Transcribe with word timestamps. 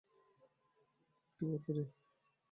একটু 1.23 1.43
পর 1.45 1.59
করি। 1.65 1.83